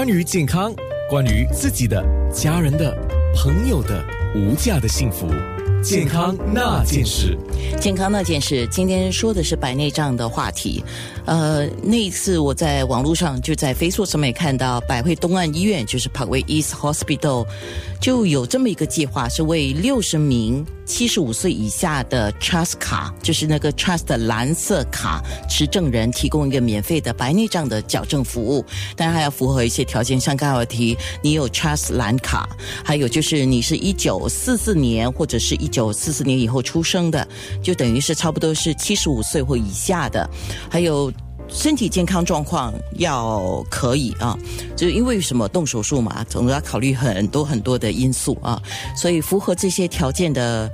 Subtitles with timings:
[0.00, 0.74] 关于健康，
[1.10, 2.02] 关于自己的、
[2.32, 2.96] 家人的、
[3.36, 4.02] 朋友的
[4.34, 5.28] 无价的幸福，
[5.82, 7.36] 健康那件事。
[7.78, 10.82] 健康那件事，今天说的是白内障的话题。
[11.30, 17.46] 呃，那一次我在网络上就在飞速上面看到百汇东岸医院，就是 Parkway East Hospital，
[18.00, 28.64] 就有这么一个计划，是为六十名七十五岁以下的 Trust 卡，就是那个 Trust 的蓝色卡持证人，提供一个免费的白内障的矫正服务。
[28.96, 32.48] 当然还要符合一些条件，像刚才我提，你有 Trust 蓝卡，
[32.84, 37.24] 还有就是你是一九四四年或者是一九四四年以后出生的，
[37.62, 40.28] 就等于是差不多是七十五岁或以下的，
[40.68, 41.12] 还有。
[41.52, 44.38] 身体健康状况要可以啊，
[44.76, 48.60] 就是因为什么动手术嘛，总要考虑很多很多的因素啊，
[48.96, 50.70] 所以符合这些条件的，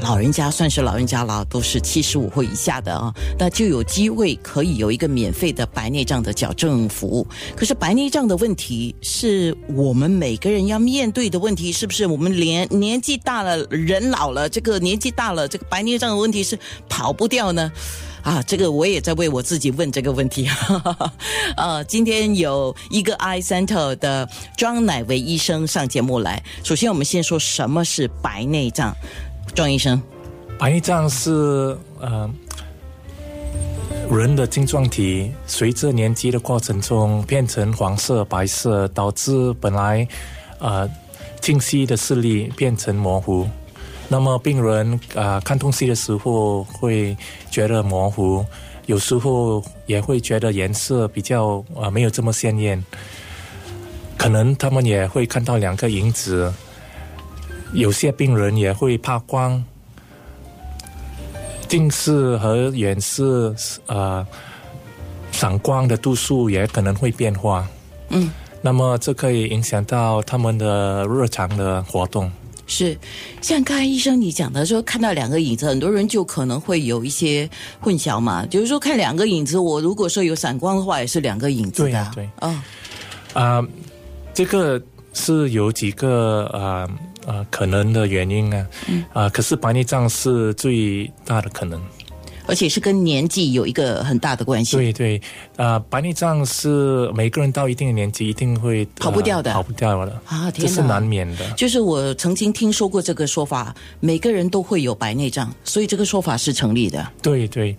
[0.00, 7.26] 老人家算是老人家了，都是七十五或以下的啊，那就有机会可以有一个免费的白内障的矫正服务。
[7.56, 12.06] 可是白内障的问题是我们每个人要面对的问题，是不是？
[12.06, 17.72] 我们连年纪大了，人老了，这个年纪大了，这个白内障的问题是跑不掉呢？
[18.28, 20.46] 啊，这个我也在为我自己问这个问题。
[21.56, 26.42] 呃， 今天有一个 Eye Center 的庄乃维医生上节目来。
[26.62, 28.94] 首先，我们先说什么是白内障，
[29.54, 29.98] 庄医生。
[30.58, 32.30] 白内障是呃
[34.10, 40.06] 人的晶状体随着年纪的过程中变成黄色、白色，导致本来
[40.58, 40.86] 呃
[41.40, 43.48] 清晰的视力变成模糊。
[44.08, 47.16] 那么病人啊看东西的时候会
[47.50, 48.44] 觉得模糊，
[48.86, 52.82] 有时候也会觉得颜色比较啊没有这么鲜艳，
[54.16, 56.52] 可能他们也会看到两个影子。
[57.74, 59.62] 有些病人也会怕光，
[61.68, 64.26] 近视和远视啊
[65.32, 67.68] 散光的度数也可能会变化。
[68.08, 68.32] 嗯，
[68.62, 72.32] 那么这可以影响到他们的日常的活动。
[72.68, 72.96] 是，
[73.40, 77.48] 像刚才医生你讲的说，看到两个影子，很多人就可能会有一些
[77.80, 78.44] 混淆嘛。
[78.46, 81.88] 就是说，看两个影子，我如果说有闪光的话，也是两个影子的。
[81.88, 82.28] 对啊，对。
[82.40, 82.60] 哦，
[83.32, 83.66] 啊，
[84.34, 84.80] 这个
[85.14, 86.86] 是有几个啊
[87.26, 88.66] 啊可能的原因啊。
[88.86, 89.04] 嗯。
[89.14, 91.82] 啊，可是白内障是最大的可能。
[92.48, 94.76] 而且是跟年纪有一个很大的关系。
[94.76, 95.20] 对对，
[95.56, 101.48] 呃，白内障是每个人到一定的年纪一定会跑不掉的，跑不掉的啊，这是难免的。
[101.52, 107.06] 就是我曾经听说过这个说法，每个人都会有白内障，所以这个说法是成立的。
[107.22, 107.76] 对对，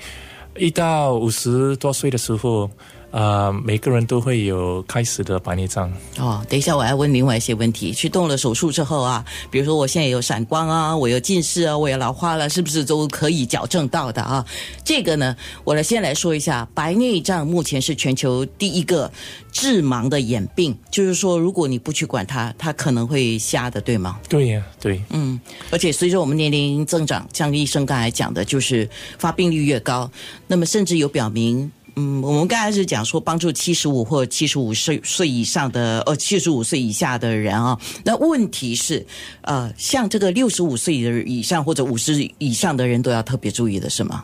[0.57, 2.69] 一到五十多岁的时候。
[3.11, 5.91] 啊，每个人都会有开始的白内障。
[6.17, 7.91] 哦，等一下，我要问另外一些问题。
[7.91, 14.45] 去动了手术之后啊，比如说我现在有闪光啊，我有近视啊，我有老花了，是不是都可以矫正到的啊？
[14.83, 19.11] 这个呢，我来先来说一下，白内障目前是全球第一个
[19.51, 24.19] 致盲的眼病，就是说，如果你不去管它，它可能会瞎的，对吗？
[24.29, 25.01] 对呀，对。
[25.09, 25.39] 嗯，
[25.71, 28.87] 而且随着我们年龄增长，像医生刚才讲的，就是
[29.17, 30.09] 发病率越高，
[30.45, 31.71] 那么甚至有表明。
[31.99, 37.77] 嗯，我们刚才是讲说帮助七十五或七十五岁岁以上的，呃，七十五岁以下的人啊。
[38.05, 39.05] 那问题是，
[39.41, 44.23] 呃，像这个六十五岁的以上或者五十以上的人都要特别注意的是吗？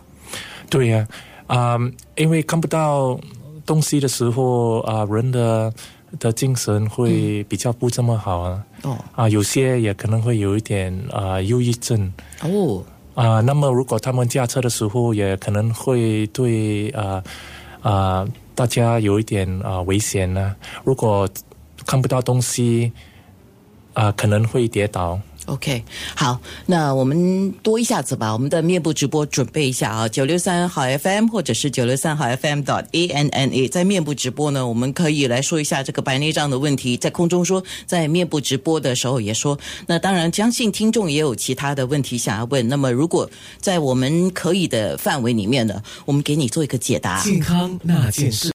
[0.69, 1.05] 对呀，
[1.47, 1.77] 啊，
[2.15, 3.19] 因为看不到
[3.65, 5.73] 东西的时候啊，人的
[6.17, 8.63] 的精神会比较不这么好啊。
[8.83, 8.97] 哦。
[9.15, 12.13] 啊，有些也可能会有一点啊忧郁症。
[12.41, 12.81] 哦。
[13.15, 17.21] 啊，那么如果他们驾车的时候，也可能会对啊。
[17.85, 20.55] 啊，大家有一点啊危险呢。
[20.83, 21.29] 如果
[21.85, 22.91] 看不到东西，
[23.93, 25.19] 啊，可能会跌倒。
[25.45, 25.83] OK，
[26.15, 28.33] 好，那我们多一下子吧。
[28.33, 39.57] 我们的面部直播准备一下啊，九六三好 FM 或者是九六三好 FM dot A N N A，在面部直播呢，我们可以来说一下这个白内障的问题，在空中说，在面部直播的时候也说。
[39.87, 42.67] 那当然，相信听众也有其他的问题想要问。
[42.67, 43.29] 那么，如果
[43.59, 47.21] 在我们可以的范围里面呢，我们给你做一个解答。
[47.23, 48.37] 健康那件事。